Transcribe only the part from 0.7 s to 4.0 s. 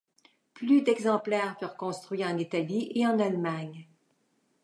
de exemplaires furent construits en Italie et en Allemagne.